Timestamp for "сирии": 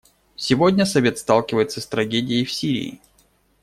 2.51-2.99